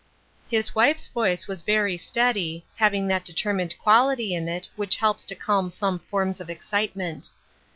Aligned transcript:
His 0.49 0.73
wife's 0.73 1.05
voice 1.07 1.47
was 1.47 1.61
very 1.61 1.95
steady, 1.95 2.65
having 2.77 3.07
that 3.09 3.23
determined 3.23 3.77
quality 3.77 4.33
in 4.33 4.49
it 4.49 4.67
which 4.75 4.95
helps 4.97 5.23
to 5.25 5.35
calm 5.35 5.69
some 5.69 5.99
forms 5.99 6.41
of 6.41 6.49
excitement. 6.49 7.29